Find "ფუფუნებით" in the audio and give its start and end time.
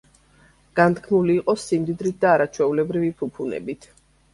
3.23-3.93